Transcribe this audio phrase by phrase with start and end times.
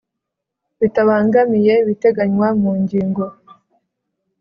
[0.79, 3.23] Bitabangamiye ibiteganywa mu ngingo